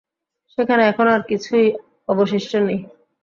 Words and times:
সেখানে 0.53 0.83
এখন 0.91 1.07
আর 1.09 1.21
কিছুই 1.29 1.65
অবশিষ্ট 2.09 2.51
নেই! 2.57 2.79